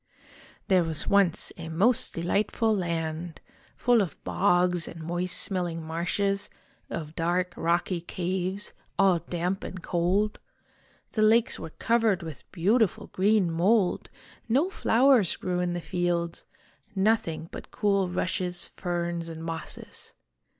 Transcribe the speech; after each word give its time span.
"There 0.67 0.83
was 0.83 1.07
once 1.07 1.53
a 1.57 1.69
most 1.69 2.15
delightful 2.15 2.75
land, 2.75 3.39
full 3.77 4.01
of 4.01 4.19
bogs 4.23 4.87
and 4.87 5.03
moist 5.03 5.37
smelling 5.37 5.83
marshes, 5.83 6.49
of 6.89 7.13
dark 7.13 7.53
rocky 7.55 8.01
caves, 8.01 8.73
all 8.97 9.19
damp 9.19 9.63
and 9.63 9.83
cold. 9.83 10.39
The 11.11 11.21
lakes 11.21 11.59
were 11.59 11.69
covered 11.69 12.23
with 12.23 12.51
beautiful 12.51 13.09
oreen 13.13 13.49
*_> 13.49 13.49
mold, 13.49 14.09
no 14.49 14.71
flowers 14.71 15.35
grew 15.35 15.59
in 15.59 15.73
the 15.73 15.81
fields 15.81 16.45
nothing 16.95 17.47
but 17.51 17.69
cool 17.69 18.09
rushes, 18.09 18.71
ferns, 18.75 19.29
and 19.29 19.43
mosses. 19.43 20.13